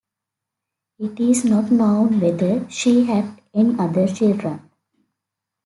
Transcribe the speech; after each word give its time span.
It 0.97 1.19
is 1.19 1.45
not 1.45 1.69
known 1.69 2.21
whether 2.21 2.67
she 2.71 3.03
had 3.05 3.39
any 3.53 3.77
other 3.77 4.07
children. 4.07 4.67